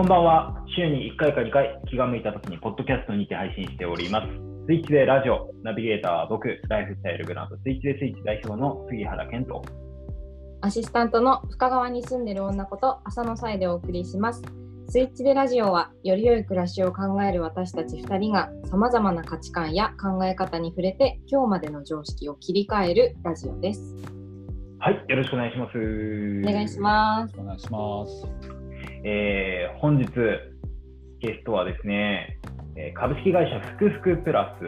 [0.00, 0.64] こんばんは。
[0.74, 4.28] 週に1回か2回気が向いた時にポッドキャストにて配信しております。
[4.66, 9.60] スイッチでラジオ、ナビゲーターは僕、ライフスタイルブランドスイッチでスイッチ代表の杉原健人。
[10.62, 14.40] アシスタントの深川に住んでる女こと浅野さえでお送りします。
[14.88, 23.94] スイッチでラジオはより良い暮らしを考える私たち2人がさまざまな価値観や考え方に触れて今日までの常識を切り替えるラジオです。
[24.78, 25.76] はい、よろしくお願いします。
[25.76, 27.38] お願いします。
[27.38, 28.59] お願いします。
[29.04, 30.06] えー本日、
[31.20, 32.38] ゲストはですね、
[32.76, 34.64] えー株式会社ふくふくプラス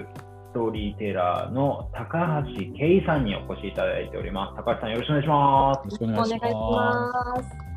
[0.51, 4.57] ストーリーテラーの高橋圭さんにお越しいただいております。
[4.57, 5.87] 高橋さん、よろしくお願いします。
[5.87, 7.73] よろしくおお願いします。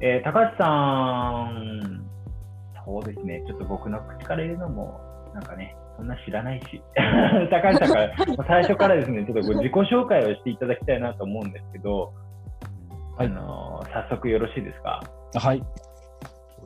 [0.00, 0.70] えー高橋さ
[1.50, 2.04] ん、
[2.84, 5.00] そうですね、ちょっと僕の口から言うのも、
[5.34, 6.80] なんかね、そんな知らないし、
[7.50, 12.12] 高橋さんから 最初からですね、ちょっとご自己紹介をしていただきたいなと思うんですけど、
[13.18, 15.02] はいあのー早速よろしいですか？
[15.32, 15.38] す。
[15.38, 15.62] はい。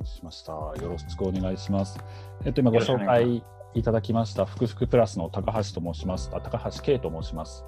[0.05, 0.53] しました。
[0.53, 1.99] よろしくお願いします。
[2.45, 3.43] えっと、今ご紹介
[3.75, 6.31] いただきました、ふくふくプラスの高橋と申します。
[6.35, 7.65] あ高橋圭と申します。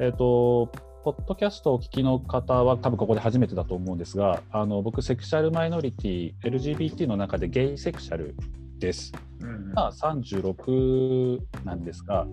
[0.00, 0.70] えっと、
[1.04, 8.34] ポッドキャストをお聞きの方は多分ここで初めてだと思うんですが、あの僕、セクシャルマイノリティ、LGBT の中でゲイセクシャル
[8.78, 9.12] です。
[9.40, 12.26] うんまあ、36なんですが、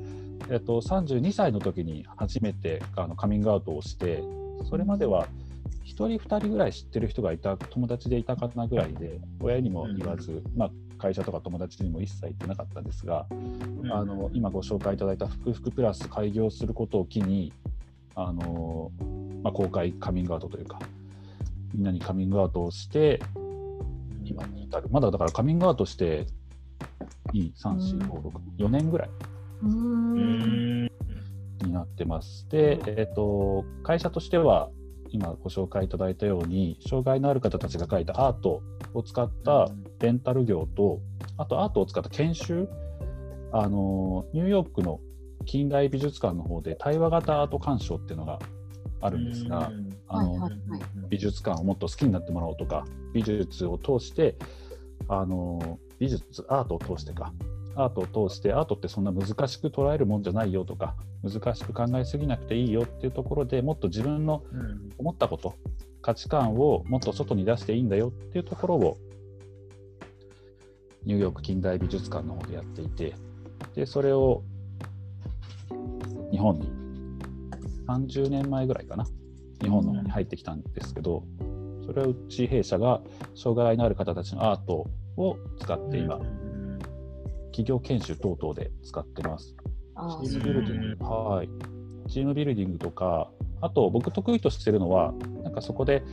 [0.49, 4.23] えっと、32歳の時に初めてあのカミングアウトをして
[4.69, 5.46] それまでは1
[6.05, 13.33] 人2人ぐらい知ってる人がいた友達でいたかなぐらいで親にも言わず、まあ、会社とか友達にも一切言ってなかったんですが、う
[13.87, 13.91] ん。
[13.91, 17.51] あの今ご紹介いただいた「ふくふくプラス」開業することを機に
[18.15, 18.91] あの、
[19.41, 20.79] まあ、公開カミングアウトというか
[21.73, 23.19] みんなにカミングアウトをして
[24.23, 24.89] 今に至る。
[24.91, 26.27] まだだからカミングアウトして
[27.33, 29.09] 23456年ぐらい
[29.63, 30.83] うーうん。
[30.85, 30.89] ん
[31.63, 34.69] になってますで、えー、と会社としては
[35.11, 38.61] 今ご紹介いただいたように障害のある方たちが書いたアート
[38.93, 40.99] を使ったレンタル業と
[41.37, 42.67] あとアートを使った研修。
[43.53, 44.99] あのニューヨークの
[45.45, 48.39] 近代美術館の方で対話型アート鑑賞っていうのが
[48.99, 49.71] あるんですが、
[50.09, 50.59] あの、はいはいはい。
[51.09, 54.35] 美術館をもっと好きになってもらおうとか美術を通して
[55.07, 57.31] あの美術アートを通してか
[57.77, 64.89] アートを通してアートってそんな難しく捉えるもんじゃないよとか難しく考えすぎなくていいよっていうところでもっと自分のうん。
[64.97, 65.55] 思ったこと
[66.01, 68.97] 価値観をもっと外に出していいんだよっていうところを
[71.05, 73.13] ニューヨーク近代美術館の方でやっていて
[73.75, 74.43] でそれを
[76.31, 76.69] 日本に
[77.87, 79.05] 30年前ぐらいかな
[79.61, 81.23] 日本の方に入ってきたんですけど、
[81.85, 83.01] それをうち弊社が
[83.35, 86.19] 障害のある方たちのアートを使って今、
[87.51, 89.55] 企業研修等々で使ってます。
[89.95, 91.49] あチームビルディング、はい。
[92.07, 93.29] チームビルディングとか、
[93.61, 95.13] あと僕得意としてるのは、
[95.43, 96.03] なんかそこで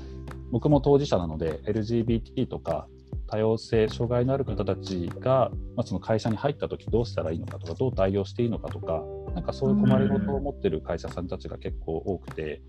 [0.51, 2.87] 僕も当事者なので、LGBT とか
[3.27, 9.03] 多様性、障害のある方たちが、まあ、その会社に入った時どうしたらいいのかとか、どう対応していいのかとか、
[9.35, 12.63] なんかそういう困りごとを持ってる会社さんたちが結構多くて、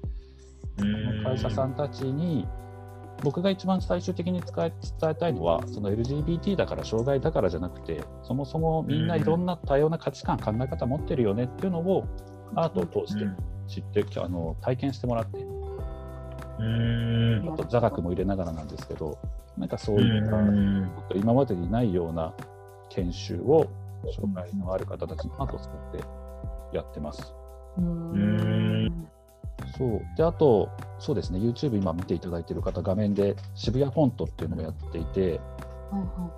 [0.77, 2.47] その会社さんたちに
[3.23, 12.05] 僕が一番最終的に伝え伝えたいのはその LGBT だから障害だからじゃなくてそもそもみんないろんな多様な価値観、考え方持ってるよねっていうのを
[12.55, 13.25] アートを通して
[13.67, 15.39] 知って、あの体験してもらって。
[16.59, 17.49] うん。
[17.53, 19.17] あと座学も入れながらなんですけど
[19.57, 20.89] なんかそういったうん。
[21.15, 22.33] 今までにないような
[22.89, 23.67] 研修を
[24.15, 27.33] 障害のある方たちのアートを使ってやってます。
[27.77, 29.07] うーん
[29.77, 30.01] そう。
[30.17, 30.69] であと、
[30.99, 35.21] そうですね、YouTube 今見ていただいている方、画面で渋谷フォントっていうのをやっていて、
[35.91, 36.31] はいは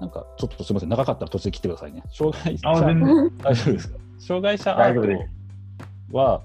[0.00, 2.02] なんかちょっとすみません、長かったら途中で切ってくださいね。
[2.10, 2.68] 障害者。
[3.42, 3.98] 大丈夫ですか？
[4.18, 5.18] 障害者アー
[6.10, 6.16] ト。
[6.16, 6.42] は、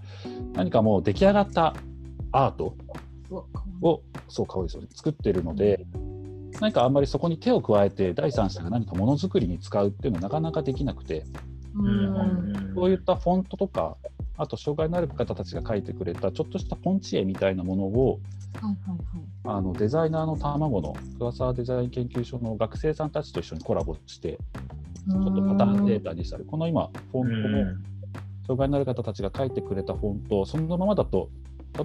[0.53, 1.75] 何かもう出来上がった
[2.31, 2.75] アート
[3.81, 5.85] を、そう、かわいいですよね、作ってるので、
[6.59, 11.25] 何かあんまりそこに手を加えて、第三者が何かものづくりに使うっていうのはなかなかできなくて、
[11.75, 12.75] うーん。
[12.75, 13.97] そういったフォントとか、
[14.37, 18.19] あと障害のある方たちが書いてくれたちょっとしたポンチ絵みたいなものを
[18.61, 19.57] はいはいはい。
[19.57, 24.37] あのデザイナーの卵の桑沢デザイン研究所の学生さんたちと一緒にコラボして
[25.09, 27.63] ちょっとパターンデータにしたりこの今フォントも
[28.45, 31.29] 障害のある方たちが書いてくれたフォントそのままだと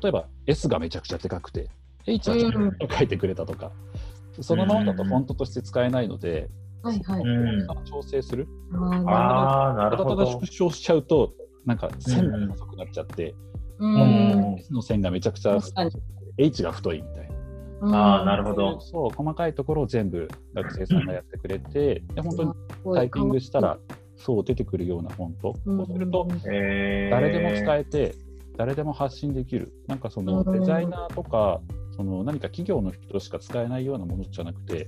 [0.03, 1.69] 例えば S がめちゃくちゃでかくて
[2.07, 3.73] H はちょっと書いてくれたとか、
[4.41, 6.49] そのままだとフォントとして使えないので、
[6.83, 7.21] はいはい。
[7.21, 7.67] うん。
[7.85, 8.47] 調整する。
[8.73, 10.17] あああ、なるほど。
[10.17, 10.47] ただ縮。
[10.47, 11.33] 小しちゃうと
[11.67, 13.35] なんか線が細くなっちゃって、
[13.79, 15.59] ううんの線がめちゃくちゃ
[16.39, 17.29] H が太いみたい
[17.83, 17.99] な。
[17.99, 18.81] ああ、なるほど。
[18.81, 22.53] そう細かいところを全部学生さんがやってくれて、で本当に
[22.95, 23.79] タイピングしたら
[24.17, 25.77] そう出てくるようなフォント、うん。
[25.79, 28.15] そうするとえー、誰でも使えて
[28.57, 29.73] 誰でも発信できる。
[29.89, 30.61] なんかそのうん。
[30.61, 31.61] デザイナーとか
[31.97, 34.87] その何か企業の人しか使えないようなものじゃなくて、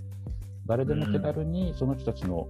[0.67, 2.49] 誰でも手軽にその人たちの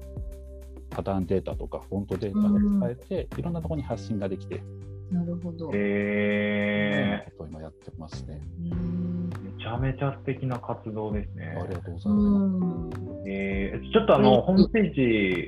[0.91, 4.63] パターンデータとかフォントデータが使えて、いろんなところに発信ができて、
[5.11, 5.71] なるほど。
[5.73, 8.41] えことを今やってますね。
[8.61, 11.57] めちゃめちゃ素敵な活動ですね。
[11.59, 13.01] ありがとうござういます。
[13.01, 14.95] んえーちょっとあの、うんホームペー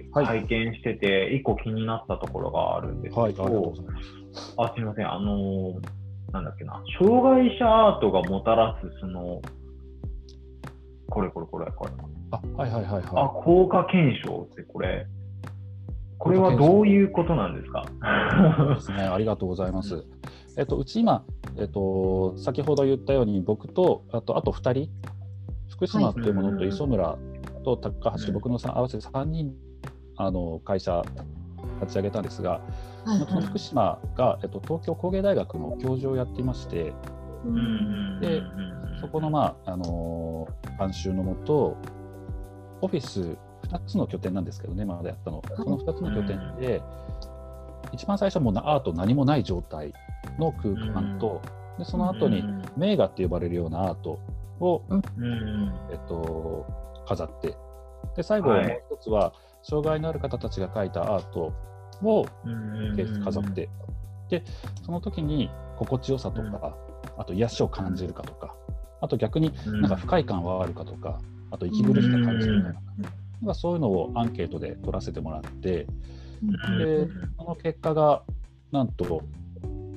[0.04, 4.54] ジはい拝見してて、一個気になったところがあるんですけど、はい、ありがとうございます。
[4.56, 5.80] あ、すみません、あのー
[6.32, 9.42] なんだっけな、障害者アートがもたらす、その、
[11.08, 11.90] これこれこれこれ、
[12.30, 15.06] あ、はいはいはいあ、は効果検証ってこれ、
[16.20, 17.84] これはどういうことなんですか？
[18.72, 18.74] い。
[18.74, 20.04] ですね、ありがとうございます。
[20.56, 21.24] えっと、うち今、
[21.56, 24.90] えっと、先ほど言ったように、僕と、あと、あと2人、
[25.70, 27.16] 福島っていうものとはい磯村
[27.64, 28.34] と高橋、うん。
[28.34, 29.54] 僕のさ合わせて3人、
[30.16, 31.02] あの会社
[31.80, 32.60] 立ち上げたんですが、
[33.06, 36.92] はいその福島が、えっと、東京工芸大学の教授をやっていまして、
[37.46, 37.60] うんう
[38.18, 41.78] んでうんそこの、まああのー監修のもと、
[42.82, 43.38] オフィス
[43.70, 45.42] 2つの拠点なんですけどね、まだやったの。
[45.56, 46.82] その2つの拠点で、
[47.92, 49.92] 一番最初はもうなアート何もない状態
[50.38, 51.40] の空間と、
[51.78, 52.62] でその後にうん。
[52.76, 54.18] 名画って呼ばれるようなアート
[54.60, 55.02] を、うん。
[55.90, 56.66] えっと、
[57.06, 57.56] 飾って、
[58.16, 59.32] で最後、もうはい一つは、
[59.62, 61.52] 障害のある方たちが描いたアート
[62.02, 63.68] をうん飾って、
[64.30, 64.42] で
[64.84, 66.76] その時に心地よさとか、
[67.18, 68.54] あと癒しを感じるかとか、
[69.00, 69.80] あと逆にうん。
[69.80, 71.18] なんか不快感はあるかとか、
[71.50, 72.80] あと息苦しさ感じるかとか、
[73.40, 75.86] なんかそういうのをアンケートで取らせてもらって、
[76.76, 77.08] で
[77.38, 78.22] その結果が
[78.70, 79.22] なんと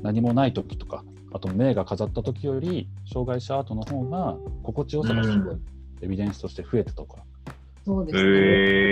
[0.01, 1.04] 何もない時とか、
[1.34, 5.57] あと名が飾った時より、障害者アートの方が心地よさがすごい
[6.01, 7.24] エビデンスとして増えてたとか、
[7.86, 8.31] そうですね。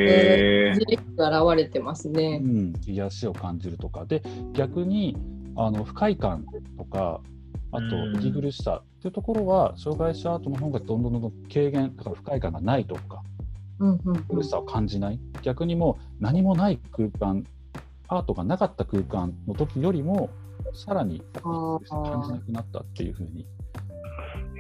[0.09, 2.39] え事実が現れてますうね。
[2.39, 4.21] ん、癒しを感じるとか、で
[4.53, 5.15] 逆に
[5.56, 6.45] あの不快感
[6.77, 7.21] とか、
[7.71, 8.15] あとうん。
[8.18, 13.24] 息苦しさっていうところは、障害者アートの方がどんどんどんどん軽減、だから不快感がないとか、
[14.30, 17.44] 苦しさを感じない、逆にもう何もない空間、
[18.07, 20.30] アートがなかった空間の時よりも、
[20.74, 23.45] さらにあー苦しさを感じなくなったっていうふうに、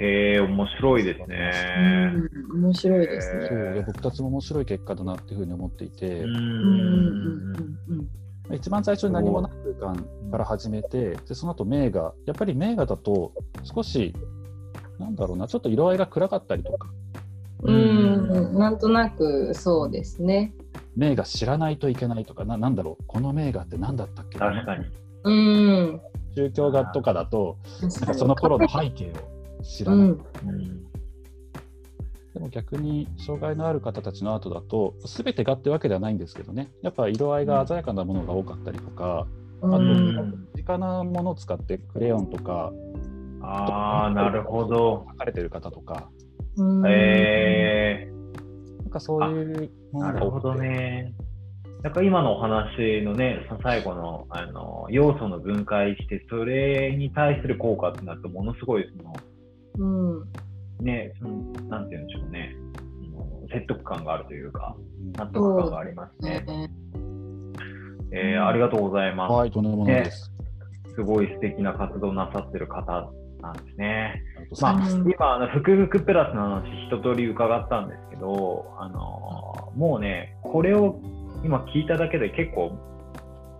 [0.01, 1.51] へえ、面白いですね。
[2.53, 3.47] うん面白いですね。
[3.47, 6.47] そういや僕たちも面白い結果だなっていうふうに思っていて、うんうんうん
[7.89, 8.09] うん
[8.49, 8.55] うん。
[8.55, 13.31] 一番最初に何もない空間から始めて、でその後名画、やっぱり名画だと
[13.63, 14.13] 少し、
[14.99, 16.89] なんだろうな、ちょっと色合いが暗かったりとか、
[17.63, 20.53] うんうんなんとなくそうですね。
[20.95, 24.39] 名画知らないといけないとか、ななんだろう、この名画って何だったっけ？
[24.39, 24.85] な確かに。
[25.23, 26.01] うん。
[26.35, 30.09] 宗教画とかだと、なんかその頃の背景を知らない。
[30.09, 30.19] うん。
[30.49, 30.81] うん
[32.33, 39.27] でも逆に障害のある方たちのアートだと、すべてがってわけではないんですけどね、やっぱ色合いが鮮やかなものが多かったりとか、
[39.61, 42.71] あと、うん身近なものを使ってクレヨンとか、
[43.41, 45.05] ああ、なるほど。
[45.15, 46.09] 描かれてる方とか、
[46.57, 48.09] うんえ
[48.79, 51.13] なんかそういうなるほどね。
[51.83, 58.85] なんか今のお話のね、最後のあの要素の分解して、それに対する効果ってなると、ものすごい
[59.75, 60.23] その、う
[60.83, 60.85] ん。
[60.85, 61.37] ね、その
[61.69, 62.55] なんて言うんでしょうね、
[63.51, 66.41] 説得感があるというか、うん納得感がありますね。
[66.41, 66.69] ね
[68.13, 69.31] えーありがとうございます。
[69.31, 70.31] はい、とんでもないです。
[70.95, 73.09] すごい素敵な活動なさってる方
[73.41, 74.23] なんですね。
[74.61, 80.99] まあ、今、あの福福プラスの話、一通り伺ったんですけど、あのーもうね、これを
[81.43, 82.77] 今聞いただけで結構、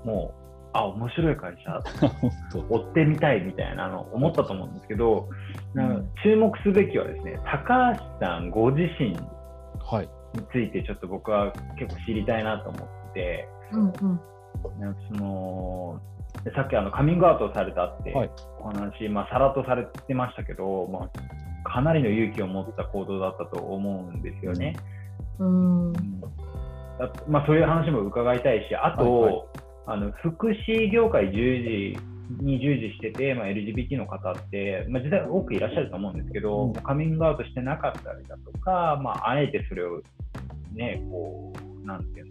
[0.04, 0.42] もう、
[0.74, 1.82] あ、面白い会社、
[2.70, 5.30] 追ってみたいみたいなの思ったと思うんですけど、
[5.74, 9.18] なんか注目すべきはですね、高橋さんご自身に
[9.80, 10.10] はい。
[10.52, 14.20] ついてちょっと僕は結構知りたいなと思ってて、うんうん
[14.80, 16.21] なんかそので
[16.56, 18.32] さっきあのカミングアウトされたってはい。
[18.60, 21.10] お話、まあ、さらっとされてましたけど、ま
[21.66, 24.76] あ、かなりの勇気を持った行動だったと思うんですよね。
[25.40, 25.94] うん。
[25.94, 29.46] だまあ、そういう話も伺いたいし、あと、はいはい。
[29.88, 31.98] あの福祉業界従事
[32.44, 36.74] に従事してて、まあ、LGBT の方って、まあ、実際多くいらっしゃると思うんですけど、うん。
[36.74, 40.02] カミングアウトしてなかったりだとか、まあ、あえてそれを
[40.74, 42.31] ね、こう、なんていう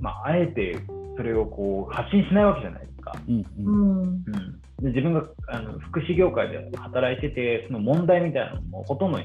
[0.00, 0.76] まあ、あえて
[1.16, 3.12] それをこう発信しないわけじゃないですか。
[3.28, 4.02] うんううん。
[4.02, 4.22] んうん、
[4.82, 9.18] で自分があの福祉業界で働いてて、その問題みたいなのもほとんど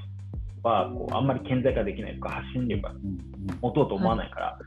[0.63, 3.17] はこうあんまり顕在化できないとか、発信力がうん
[3.61, 4.59] 持とうと思わないから。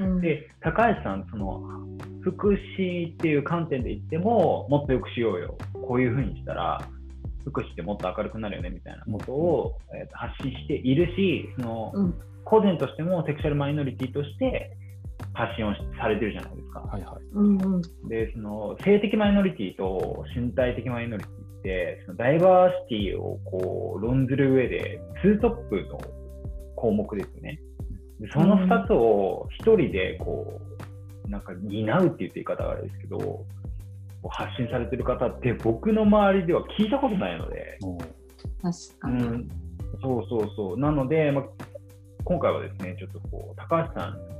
[0.00, 0.20] うん。
[0.20, 1.62] で、高橋さん、その
[2.22, 6.80] 福祉っていう観点で言っても、もっとよくしようよ、こういうふうにしたら、
[7.44, 12.14] 福祉ってもっと明るくなるよねみたいなことを、えーと発信しているし、そのうん。
[12.46, 14.70] 個人としてもセクシャルマイノリティとして
[15.34, 16.80] 発信をしされてるじゃないですか。
[16.80, 17.24] はいはい。
[17.32, 26.00] うんうんでその性的マイノリティと身体的マイノリティっって、そのダイバーシティをこう論ずる上で、ツートップの
[26.76, 27.58] 項目ですね。
[28.20, 30.60] でその2つを一人でこ
[31.26, 33.44] う、なんか担うって言って言い方があれですけど、
[34.28, 37.98] 発信されてる方って僕の周りでは聞いたことないので、も
[38.62, 39.24] 確かに。
[39.24, 39.48] うん、
[40.00, 40.78] そうそうそう。
[40.78, 41.44] なので、まあ、
[42.24, 44.35] 今回はですね、ちょっとこう、高橋さん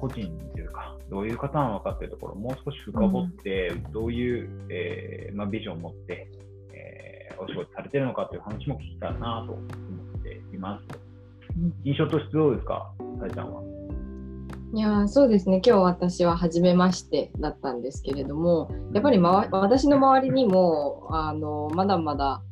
[0.00, 6.30] 個人というか、どういう方なのかっていうところをもう少し深掘って、どういう、えーまあ、ビジョンを持って、
[6.72, 10.98] えーお仕事されてるのかっていう話も聞きたいなと思っています。
[11.54, 13.62] うん印象としてどうですか、さえちゃんは？
[14.72, 22.42] いやーそうですね今日私は初めましてだったんですけれどもやっぱり、まわ、私の周りにもあのまだまだ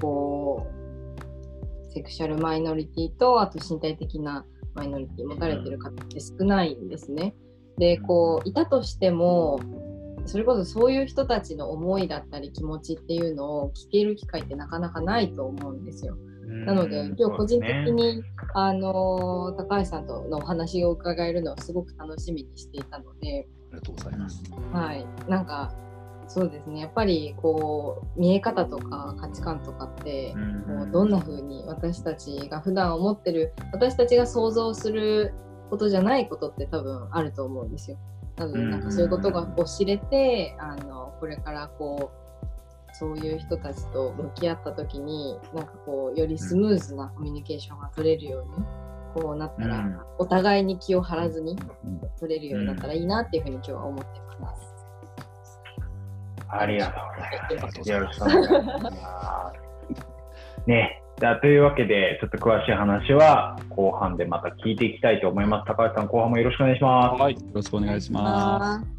[0.00, 0.66] こ
[1.88, 4.44] うセクシャルマイノリティとあと身体的な
[4.74, 7.34] マイノリティ持たれてる方って少ないんですね。
[7.78, 9.60] でこういたとしても
[10.26, 16.16] それこそそういう人たちの思いだったり気持ちっていうのを聞ける機会ってなかなかないと思うんですよ。
[16.66, 18.22] なので、今日個人的に、
[18.54, 24.42] あの高橋さんとのお話を伺えるのをすごく楽しみにしていたので、ありがとうございます。
[24.72, 25.72] はい、なんか
[26.26, 26.80] そうですね。
[26.80, 30.34] やっぱりこう見え方とか価値観とかって、
[30.66, 35.34] こうどんな風に私たちが普段思ってる私たちが想像する
[35.70, 37.98] ことじゃないことって多分あると思うんですよ。
[38.36, 48.64] なのでなんかそういうことがこう知れてあのこれからこうそういう人たちと向き合った時になんかこうよりスムーズなコミュニケーションが取れるように
[49.14, 49.98] こうなったら、うん。
[50.18, 52.00] お互いに気を張らずにうん。
[52.18, 54.63] 取れるようになったらいいなっていうふうに今日は思ってます。
[56.58, 56.94] ありがとう
[57.50, 57.90] ございます。
[57.90, 59.64] よろしくお願いします。
[60.66, 65.66] ね、じゃあというわけで、ちょっと詳しい話は後半でまた聞いていきたいと思います。
[65.66, 67.20] 高橋さん、後半もよろしくお願いします。
[67.20, 68.94] はい、よろしくお願いします。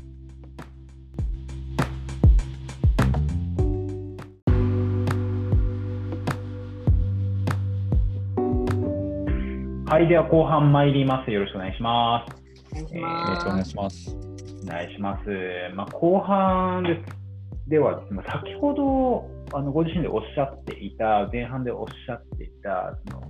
[9.87, 11.31] はい、では後半参ります。
[11.31, 12.45] よろしくお願いします。
[12.73, 13.61] お願いしよろしくお願。
[13.61, 14.17] いします。
[14.63, 15.29] お願いします。
[15.73, 17.24] まあ、後半です
[17.67, 23.23] では先ほどあのご自身でおっしゃっていた、前半でおっしゃっていた、その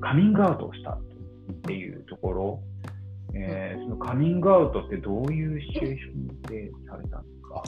[0.00, 1.00] カミングアウトをしたっ
[1.64, 2.60] ていうところ、
[3.34, 7.62] えーそのカミングアウトってどういうシチュエーションでされたんですか？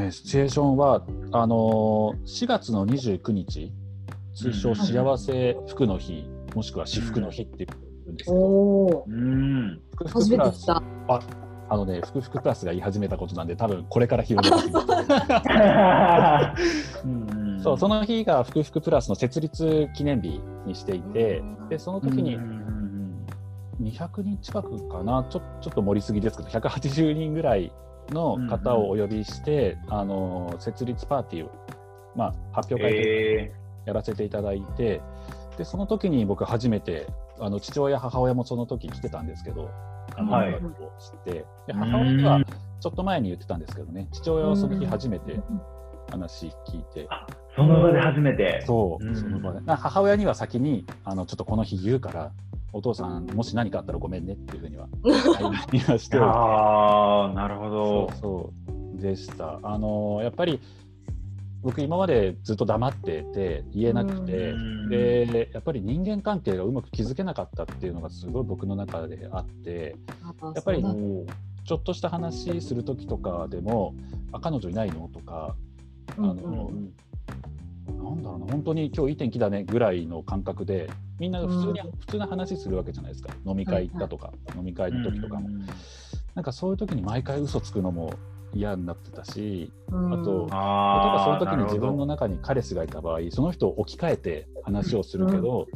[0.00, 3.72] ね、シチュエーションはあのー4月の29日、
[4.34, 7.76] 通称うん幸せ服の日、もしくは私服の日って言
[8.08, 9.80] うんですけど、おお、うん。
[9.94, 10.30] 福初
[11.68, 14.68] あのね、福福プラスが言い始めたことなんで、多分これから広げます。
[17.04, 23.26] うんそうその日が福福プラスの設立記念日にしていて、でその時にうんうん
[23.82, 27.72] 200人近くかな、ちょちょっと盛りすぎですけど、180人ぐらい
[28.10, 31.50] の方をお呼びして、あの設立パーティーを、
[32.14, 33.52] まあ、発表会でえ
[33.86, 35.00] やらせていただいて、
[35.58, 37.06] でその時に僕初めて
[37.40, 39.70] あの父親母親もその時来てたんですけど、
[40.16, 40.52] あのはい。
[40.52, 41.44] 知って。
[41.66, 42.40] で母親には
[42.80, 44.08] ちょっと前に言ってたんですけどね。
[44.12, 45.40] 父親はその日初めて
[46.10, 47.08] 話聞いて、
[47.54, 48.62] その場で初めて。
[48.66, 49.16] そう、うん。
[49.16, 49.60] その場で。
[49.60, 52.32] な母親には先にあのちょっとこの日言うから
[52.72, 54.88] お父さんもし何かあったらごめんねっていうふうには
[55.72, 58.10] 言いましてああ、なるほど。
[58.12, 58.20] そう。
[58.20, 58.52] そ
[58.98, 59.00] う。
[59.00, 59.60] でした。
[59.62, 60.60] あのやっぱり
[61.62, 64.88] 僕今までずっと黙ってて言えなくて、うん。
[64.88, 69.96] でやっぱり人間関係がうまく築けなかったっていうのがすごい僕の中であって
[70.54, 73.94] やっぱりちょっとした話する時とかでも
[74.32, 75.56] 「あ彼女いないの?」とか
[76.16, 76.92] あの、うんうん
[77.86, 81.92] なんだろうな本当に今日いい天気だねぐらいの感覚でみんな普通に、うん。
[81.98, 83.32] 普通な話するわけじゃないですか。
[83.46, 85.48] 飲み会行ったとか、飲み会の時とかも、
[86.34, 88.12] なんかそういう時に毎回嘘つくのも
[88.58, 90.12] 嫌になってたしうん。
[90.12, 95.66] あと例えばあその時に自分のの中に彼氏がいた場合その人を置き換えて話をするけど、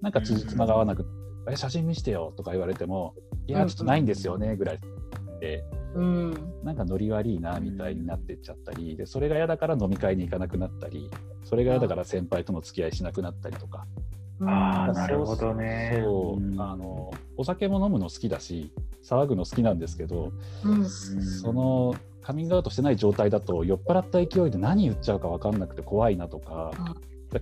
[0.00, 1.10] なんか辻褄が合わなくて
[1.50, 3.14] 「え写真見してよ」とか言われても
[3.46, 4.80] 「いやちょっとないんですよね」ぐらい
[5.40, 6.52] でうん。
[6.62, 11.10] なんかノリ悪いなみたいになってっちゃったりでそれが嫌だから飲み会に行かなくなったり
[11.44, 13.86] それが嫌だから先輩との付き合いしなくなったりとか。
[14.42, 15.90] ああ、うんなるほどね。
[16.02, 16.60] そううん。
[16.60, 20.32] あのお酒も飲むの好きだし騒ぐの好きなんですけど
[20.64, 20.88] うん。
[20.88, 26.72] そのカミングアウトしてない状態だと酔っ払った勢いで何言っちゃうか分かんなくて怖いなとか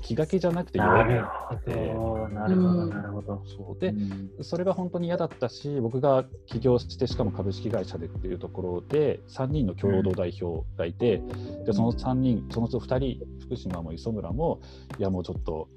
[0.03, 1.21] 気が気じゃなくてなるい
[1.95, 3.43] ほど、なるほど、なるほど。
[3.47, 3.93] そうでう
[4.41, 11.23] んそれが本当に嫌だったし僕が起業してしかも株式会社でっていうところで3人の共同代表がいて、
[11.65, 14.61] でその3人その2人福島も磯村も
[14.99, 15.69] いやもうちょっと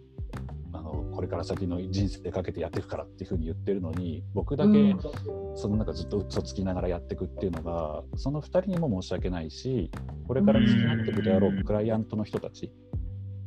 [0.74, 5.00] あのこれから先の人生かけてやっていくからっていうふうに言ってるのに僕だけ、うん。
[5.56, 9.92] その中ずっと嘘つきながらやっていくっていうのがその2人にも申し訳ないし
[10.28, 12.72] これから付き合っていくであろうクライアントの人たち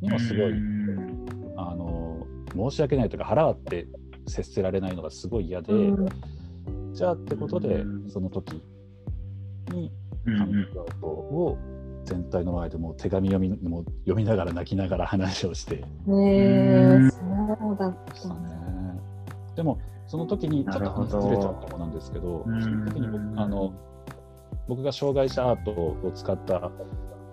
[0.01, 1.25] にもすごい、うん。
[1.57, 2.25] あの
[2.55, 3.87] 申し訳ないというか腹割って
[4.27, 6.93] 接せられないのがすごい嫌で、うん。
[6.93, 8.09] じゃあってことでうん。
[8.09, 8.61] その時
[9.71, 9.91] に
[10.25, 10.37] うん。
[10.37, 11.57] カミングアウトを
[12.05, 15.75] 全体の前でもう手紙読みもう読みながら泣きながら話をして。
[15.75, 18.27] へえそうだった。
[18.29, 18.35] ね。
[19.55, 22.61] でもその時にちょっと話ずれちゃうとこなんですけどうん。
[22.61, 23.73] その時に僕あの
[24.67, 26.71] 僕が障害者アートを使った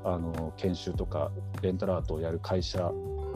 [0.04, 2.90] あの研修とかレンタルアートをやる会社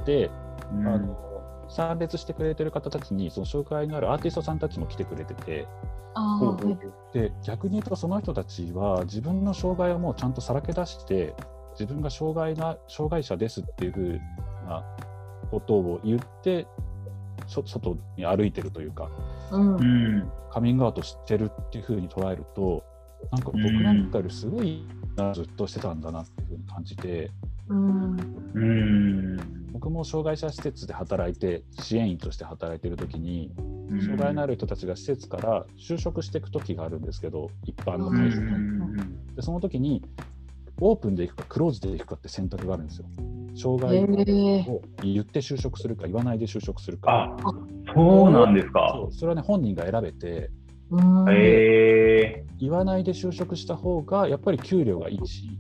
[0.04, 0.30] で、
[0.72, 0.88] うん。
[0.88, 1.35] あの
[1.68, 5.66] 参列してくれてる方たちにその障害のあるアーティストさんたちも来てくれてて。
[7.12, 11.34] で逆に言うとその人たちは自分の障害をもうちゃんとさらけ出して
[11.78, 14.20] 自分が障害な障害者ですっていうふう
[14.66, 14.82] な
[15.50, 16.66] ことを言って
[17.46, 19.10] そ外に歩いてるというか
[19.52, 19.76] うん。
[19.76, 20.32] うん。
[20.50, 22.82] カミングアウトしてるっていうふうに捉えると
[23.30, 27.30] なんか僕なんかよりすごいなずっとしてたんだなっていうふうに感じて
[27.68, 28.16] うん
[28.54, 33.52] うん僕も障害者施設で働いて支援員として働いてる時に
[34.00, 39.36] 障害のある人たちが施設から就職していく時があるんですけど一般のうん会社に。
[39.36, 40.02] でその時に
[40.80, 43.06] オープンでいくかクローズでいくかって選択があるんですよ。
[43.54, 47.36] 障へ害えを言って就職するか言わないで就職するか。
[47.38, 47.42] あ
[47.94, 50.50] そうなんですかそうそれはね本人が選べて
[50.90, 55.50] うんへえ言わないで就職した方がやっぱり給料がいいし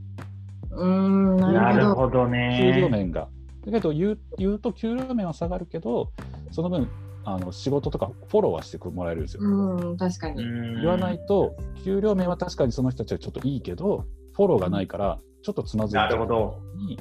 [0.70, 2.24] うんななるほど。
[2.24, 3.28] るほど給料ね面が。
[3.72, 6.12] だけど言う言うと給料面は下がるけど
[6.50, 6.88] その分
[7.24, 9.42] あの仕事とかフォローはしてもらえるんですよ。
[9.42, 10.44] うん確かに。
[10.44, 16.98] 言わないと給料面は確かにその人たちはちょっといいけどフォローがないからちょっとつまずいちゃうなるほどに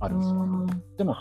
[0.00, 0.36] あるんですよ。
[0.36, 1.14] うんでも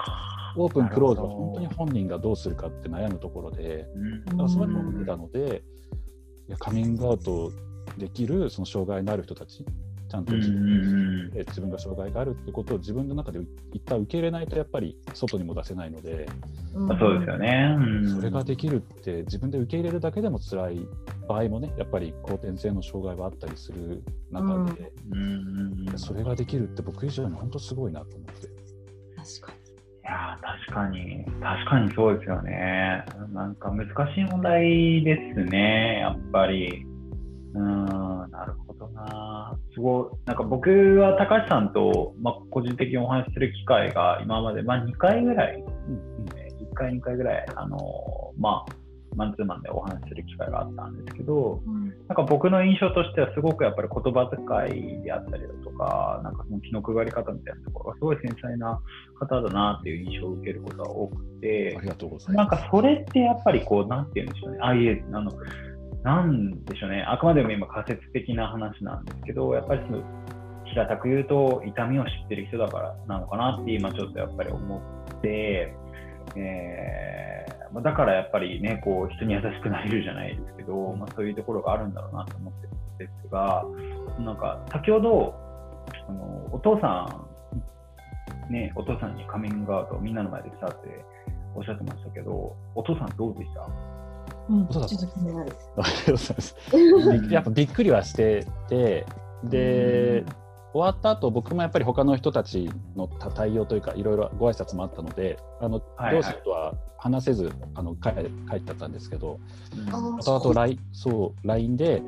[0.58, 5.64] オープンクローズは本当に本人がどうするかって悩むところでうんだからそういうのも見てたので
[6.48, 7.52] いやカミングアウト
[7.98, 9.66] できるその障害のある人たち
[10.08, 13.40] ちゃんと自分で自分が障害があるってことを自分の中で
[13.74, 16.28] 一旦受け入れないとやっぱり外にも出せないので
[16.74, 17.76] うんそうですよね。
[17.80, 20.88] うんそれができるって自分で受け入れるだけでも辛い
[21.28, 28.48] 場合もねやっぱり後天性の障害はあったりする中で、うんそれができるって僕以上に本当すごいなと思って。
[29.42, 29.54] 確か
[30.06, 33.04] いやー確かに、確かにそうですよね。
[33.34, 36.86] なんか難しい問題ですね、やっぱり。
[37.56, 39.58] うーん、なるほどな。
[39.74, 48.76] すごい、なんか僕は高橋さんと、まあ、個人的にお話しする機会が今まで、まあ、2回ぐらい、うん1回、2回ぐらい、あのーまあ、
[49.16, 51.90] マンツーマンでお話しする機会があったんですけど、に。
[52.08, 58.80] なんか僕の印象としてはすごくやっぱり言葉遣いであったりだとか、なんかその気の配り方みたいなところがすごい繊細な
[59.20, 62.64] 方だなっていう印象を受けることが多くてあり、がとうございなんます。
[62.64, 65.32] かそれってやっぱりこう、なんて言うんでしょうね、あ、いえ、あの、
[66.06, 70.04] なんでしょうね、あくまでも今仮説的な話なんですけど、やっぱりその、
[70.66, 74.82] 平たく言うと痛みを知ってる人だからなのかなって今ちょっとやっぱり思
[75.18, 75.74] って、
[76.36, 83.66] えーだからやっぱりね、こう人に優しくなれるじゃないですけど、まあ、そういうところがあるんだろうなと思ってるんですが、
[84.20, 85.36] なんか先ほど、
[86.08, 87.10] あのお父さ
[88.50, 91.04] ん、ね、お父さんにカミングアウトみんなの前でしたって
[91.54, 93.95] おっしゃってましたけど、お父さんどうでした？
[94.50, 94.68] うん。
[94.72, 95.52] そうだちょっと気になる。
[95.78, 96.56] ありがとうございます。
[97.28, 99.06] びやっぱびっくりはしてて、
[99.44, 100.26] で、
[100.74, 106.16] 終わった後僕もやっぱり他の人たちの対応というか、いろいろご挨拶もあったので、あのはいはい。
[106.16, 108.10] 両親とは話せずあの帰
[108.50, 109.40] 帰っちゃったんですけど、
[109.92, 112.02] あー後々 LINE そう LINE で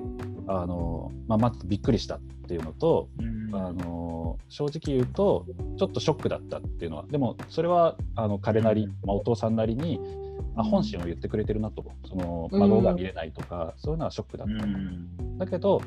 [0.48, 3.38] あの、まあ、まずびっくりしたっていうのと、うん。
[3.54, 5.46] あの正直言うと
[5.78, 10.00] ちょっとショックだったっていうのはでもそれはあの彼なり、まあ、お父さんなりに
[10.56, 11.86] あ本心を言ってくれてるなと。
[12.06, 12.60] そのうん。
[12.60, 15.38] 孫が見れないとか、そういうのはショックだっうた、ん。
[15.38, 15.82] だけど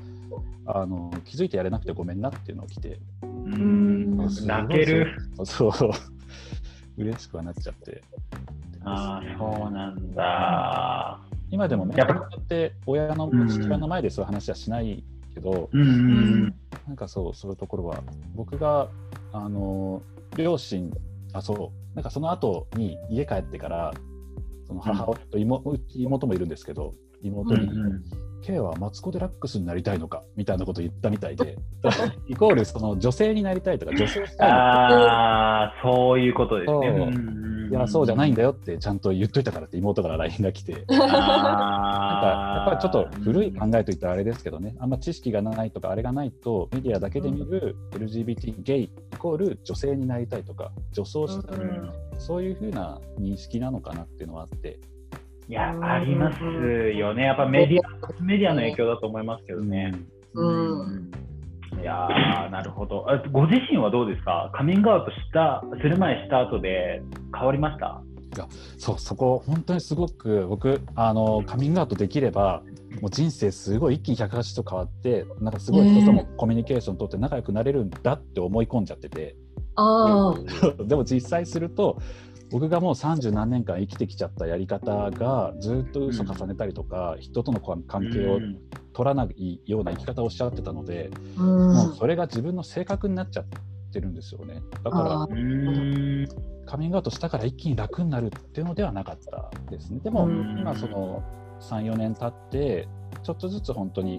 [0.66, 2.98] あの気づいてやれなくてごめんなっていうのを来て。
[3.22, 4.16] うん。
[4.16, 5.16] 泣ける。
[5.44, 5.72] そう
[6.96, 8.02] 嬉しくはなっちゃって。
[8.84, 11.20] ああ、そうなんだ。
[11.50, 15.02] 今でもねやって親のうん父親の前でそういう話はしない
[15.34, 16.54] けど、うんうん。
[16.86, 18.02] なんかそう、そういうところは、
[18.34, 18.88] 僕が、
[19.32, 20.02] あの、
[20.36, 20.90] 両親、
[21.32, 23.94] あ、そう、なんかその後に家帰ってから、
[24.70, 27.68] その母親と妹,、妹もいるんですけど、妹に、
[28.40, 31.56] うんケイはマツコ・デラックスになりたいのかみたいなことを言ったみたいで、
[32.26, 37.70] イコールその女性になりたいとか、女性したいああ、そういうことですね。
[37.70, 51.92] いや、そうじゃないんだよってちゃんと言っといたからって妹から LINE が来て、なんかやっあぱりちょっと古い考えといったらあれですけどね、あんま知識がないとか、あれがないと、メディアだけで見る LGBT ゲイイコール女性になりたいとか、女装したいとか、うん。
[52.18, 54.80] そういうふうな認識なのかなっていうのはあって、
[55.50, 57.24] いや、ありますよね。
[57.24, 59.92] やっぱメディア、メディアの影響だと思いますけどね。
[60.34, 60.44] う
[60.86, 61.10] ん。
[61.80, 63.04] いやー、なるほど。
[63.10, 64.50] あご自身はどうですか？
[64.54, 67.02] カミングアウトした、する前、した後で
[67.36, 68.00] 変わりました？
[68.78, 72.62] そうそこ本当にすごく僕あのカミングアウトできれば
[73.00, 79.34] もう人生すごい一気に180度変わってなんかすごい人ともコミュニケーション取って仲良くなれるんだって思い込んじゃってて。
[79.76, 80.34] あ
[80.86, 81.98] でも実際すると
[82.50, 88.58] 僕がもう30何年間生きてきちゃったやり方がずっと嘘重ねたりとか、人との関係をうん。
[88.92, 91.74] 取らないような生き方をしちゃってたので、あ、うん。
[91.74, 93.44] もうそれが自分の性格になっちゃっ
[93.92, 94.62] てるんですよね。
[94.82, 95.26] だから
[96.66, 100.00] カミングアウトしたから一気に楽になるっていうのではなかったですね。
[100.00, 100.58] でも、うん。
[100.58, 101.22] 今その
[101.60, 102.88] 3、4年経って、
[103.22, 104.18] ちょっとずつ本当に、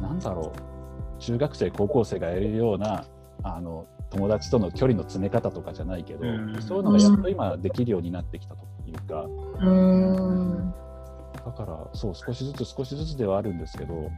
[0.00, 3.04] なんだろう、中学生、高校生がやるような、
[3.42, 6.62] あの友達との距離の詰め方とかじゃないけど、うん。
[6.62, 9.26] そういうのがやっと今できるようになってきたというか、
[9.60, 10.74] うん。
[11.44, 14.10] だからそう少しずつ少しずつではあるんですけど、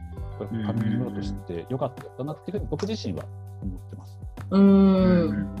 [0.65, 3.23] カミングアウトしてよかったなっていうふうに僕自身は
[3.61, 4.19] 思ってます。
[4.51, 5.29] ううん。
[5.31, 5.55] ん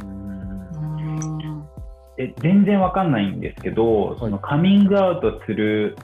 [2.17, 5.97] え全然わかんないんですけど、そのカミングアウトする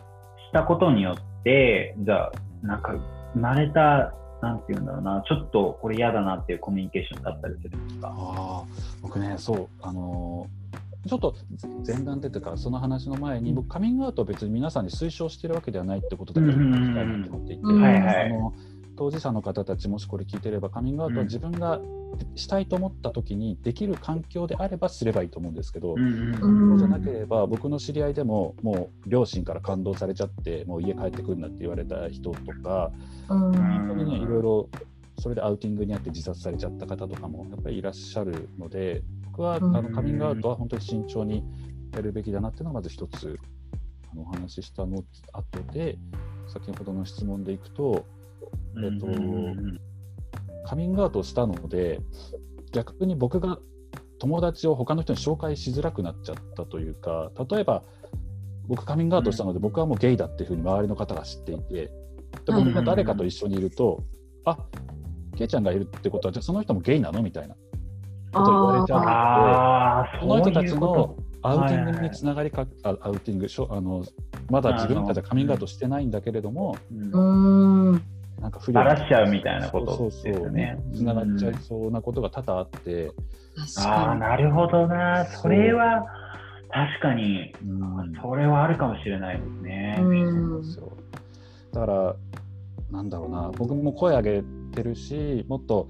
[0.50, 2.32] したことによってじゃあ
[2.63, 2.94] なんか
[3.34, 5.23] 生まれたなんていうんだろうな。
[5.27, 8.08] ちょっとこれ嫌だなっていうコミュニケーションだったりするんですか。
[8.08, 8.63] ああ、
[9.01, 11.36] 僕ね、そう、あのーちょっと
[11.86, 18.25] 前段でというか、その話の前に、僕、カミングアウトを別に皆さんに推奨してるわけではないってことだけ聞きたいなと思っていて、うんはいはい。
[18.27, 18.54] あの
[19.02, 21.82] 当事者の方たち、もしこれ聞いてれば、カミングアウトは自分が
[22.36, 32.92] したいと思った時にできる環境であればすればいいと思うんですけど、そうじゃなければ、僕の知り合いでも、もう両親から感動されちゃって、もう家帰ってくるなって言われた人とか、
[33.28, 33.52] うん。
[33.54, 34.70] 本当にね、いろいろ
[35.18, 39.72] それでアウティングにあって自殺されちゃった方とかもやっぱりいらっしゃるので、僕はあうん。
[39.72, 41.44] のカミングアウトは本当に慎重に
[41.96, 43.40] やるべきだなっていうのがまず一つ
[44.12, 45.98] あのお話ししたの後で、
[46.48, 48.06] 先ほどの質問でいくと、
[48.78, 49.80] えっとうん
[50.64, 52.00] カミングアウトをしたので、
[52.72, 53.58] 逆に僕が
[54.20, 57.84] 友達を他の人に紹介しづらくなっちゃったというか、例えば
[58.68, 61.92] 僕カミングアウトしたので、僕はもうゲイだっていうふうに周りの方が知っていて、で
[62.48, 64.04] 僕が誰かと一緒にいると、
[64.46, 64.58] あ
[65.36, 67.56] ケイちゃんがいるってことは、じゃあその人もゲイなのみたいな。
[68.34, 74.06] ことを言われちゃうああ、その人たちのこアウティングはいはいにつながりか、あアウティングしょあの、
[74.50, 76.78] まだ自分たちはカミングアウトしてないんだけれども、
[78.41, 80.77] なんか不ばらしちゃうみたいなことそうですそうそうよね。
[80.95, 83.12] つながっちゃいそうなことが多々あって、
[83.75, 85.25] 確ああ、かなるほどな。
[85.25, 86.06] それは
[86.71, 89.95] 確かに、うんそれはあるかもしれないですね。
[89.99, 90.23] に。
[90.23, 90.91] うそうんですよ
[91.73, 92.15] だから、
[92.91, 95.88] なんだろうな、僕も声上げてるし、もっと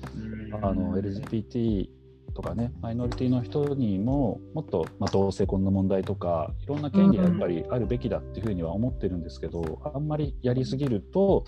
[0.62, 1.88] あの LGBT
[2.34, 11.46] とかね、マイノリティの人にも、もっと、まあ、同性婚の問題とか、いろんな権利がやっぱりあるべきだっていうふうには思ってるんですけど、あんまりやりすぎると、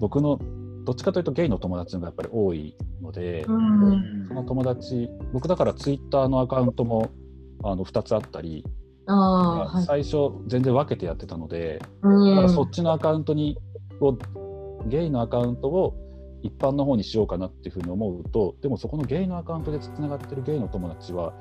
[0.00, 0.38] 僕の
[0.84, 4.26] どっちかというとゲイの友達の方がやっぱり多いので、うん。
[4.26, 7.10] その友達、僕だからツイッターのアカウントも
[7.62, 8.64] あの2つあったり、
[9.06, 9.82] あ。
[9.86, 12.30] 最初全然分けてやってたので、うん。
[12.30, 13.58] だからそっちのアカウントに
[14.00, 14.16] を
[14.86, 15.94] ゲイのアカウントを
[16.42, 21.32] 一般の方にしようかなっていうふうに思うとでもそこのゲイのアカウントでつながってるゲイの友達は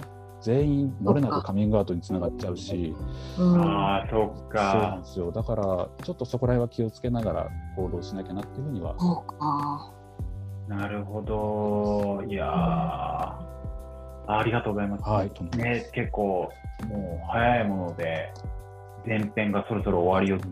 [0.42, 2.94] 全員漏れなくカミングアウトにつながっちゃうし。
[3.38, 3.62] うん。
[3.62, 4.98] ああ、そっそうなんか。
[5.00, 5.32] ですよ。
[5.32, 8.96] だからちょっとそこら辺は気をつけながら行動しなきゃなっていうふうには。
[9.00, 9.94] そうか。
[10.68, 12.24] なるほど。
[12.28, 12.50] いやー、
[14.28, 15.04] ありがとうございます。
[15.10, 16.50] はいね、結構、
[16.88, 18.32] もう早いもので、
[19.08, 20.46] 前編がそろそろ終わりを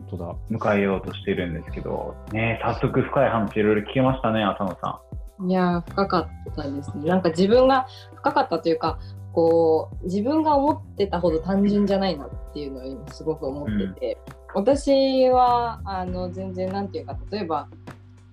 [0.50, 5.02] 迎えようとしてるんですけど、ね、早速深い話いろいろ聞けましたね、浅野さ
[5.48, 7.10] いやー深かったですね。
[7.10, 9.00] なんか自分が深かったというか、
[9.34, 14.18] こう自分が思ってたほど単純じゃないなっていうのを今すごく思ってて、
[14.54, 17.68] 私はあの全然なんていうか例えば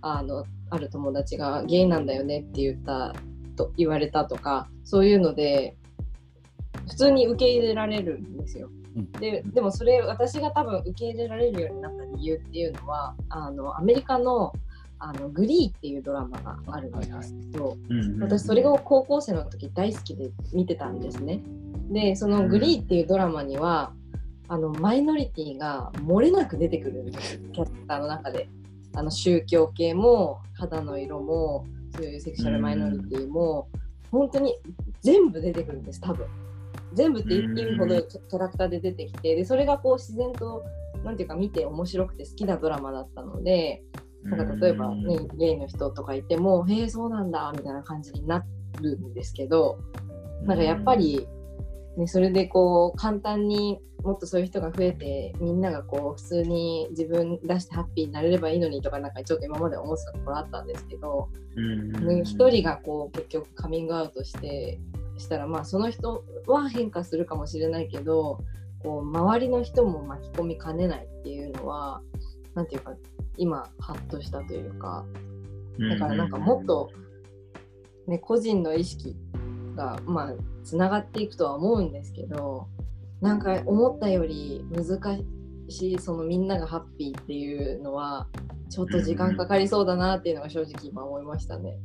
[0.01, 3.13] あのある友達がゲイなんだよねって言った
[3.57, 5.77] と言われたとかそういうので
[6.89, 8.71] 普通に受け入れられるんですよ。
[8.97, 14.53] うんででもそれ私が多分受け入れられるようになった理由っていうのはあのアメリカの
[15.05, 17.77] あのグリーっていうドラマがあるんですけど、
[18.21, 21.41] 私それを高校生の時大好きで見てたんですね。
[21.91, 23.93] でそのグリーっていうドラマには
[24.47, 28.49] あのマイノリティが漏れなく出てくるんですキャラクターの中で。
[28.95, 33.69] あの宗教系も肌の色もそういうセクシャルマイノリティも
[34.11, 34.59] 本当に
[35.01, 36.27] 全部出てくるんです多分。
[36.95, 40.63] 全部って意味ほどキャラクターで出てきてでそれがこう自然と
[41.05, 43.83] なんていうか見て面白くて好きなドラマだったので
[44.25, 48.45] なんか例えば、ね、ゲイの人とかいても、へえ、そうなんだみたいな感じにな
[48.81, 49.79] るんですけど、
[50.45, 51.27] なんかやっぱり、
[51.97, 64.81] ね、それでこう簡単にもっとそういう人が増えてみんながこう普通に自分出してハッピーになれればいいのにとかなんかちょっと今まで思ってたところあったんですけどね一、人がこう結局カミングアウトして
[65.23, 68.41] したらまあその人は変化するかもしれないけど
[68.83, 72.03] こう周りの人も巻き込みかねないっていうのは
[72.55, 72.95] なんていうか
[73.37, 75.07] 今ハッとしたというか
[75.91, 76.91] だからなんかもっと、
[78.07, 79.17] ね、個人の意識
[79.75, 82.69] がまあつながっていくとは思うんですけど
[83.21, 85.01] なんか思ったより難
[85.69, 88.27] しいそのみんながハッピーっていうのは
[88.69, 91.79] ちょっと時間かかりそうだなっていうのが正直今思いましたね。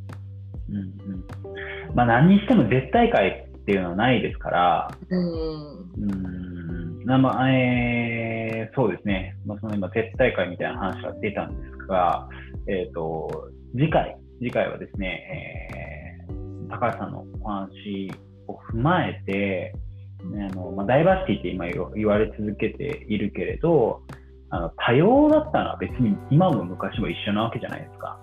[0.69, 1.95] うんうん。
[1.95, 12.27] まあ、何にしても絶対解っていうのはないですから、うん、うんまあえー、そうですね、まあ、その今、絶対解みたいな話が出たんですが、
[12.67, 18.11] えーと、次回、次回はですね、えー、高橋さんのお話
[18.47, 19.73] を踏まえて、
[20.19, 24.01] あのまあ、ダイバーシティって今言われ続けているけれど、
[24.49, 28.19] あの多様だったのは別に今も昔も一緒なわけじゃないですか。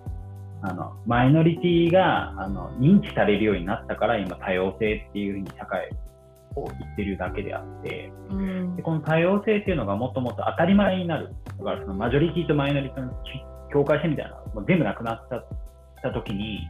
[0.67, 5.91] あのマイノリティがあの認知されるようになったから今多様性っていうふうに社会
[6.57, 11.35] を言ってるだけであって、うん、でこの多様性っていうのがもっともっと当たり前になる。
[11.59, 13.13] だからそのマジョリティとマイノリティの
[13.71, 15.47] 境界線みたいなのが全部なくなったっ
[16.03, 16.67] た時に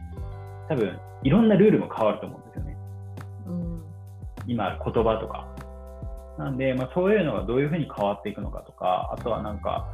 [0.67, 2.77] 多分いろんなルールも変わると思うんですよね、
[3.47, 3.83] うん、
[4.47, 5.47] 今言葉とか。
[6.37, 9.87] なんで、まあ、そういうのがどういうふうに変わっていくのかとかあとはなんか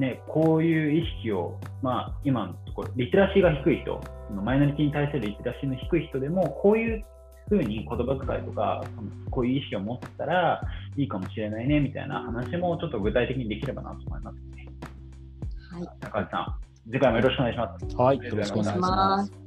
[0.00, 4.00] ね、こういう意識を、まあ、今のところ、リテラシーが低い人、
[4.42, 7.04] マイノリティに対するリテラシーの低い人でも、こういう
[7.48, 8.84] ふうに言葉遣いとか、
[9.30, 10.60] こういう意識を持ったら
[10.96, 14.66] いいかもしれないねみたいな話もちょっと具体的にできればなと思いますね。
[15.72, 17.96] はい、高橋さん、次回もよろしくお願いします。
[17.96, 19.39] はい、よろしくお願いします。